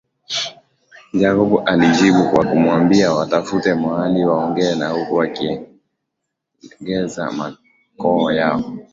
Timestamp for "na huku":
4.75-5.15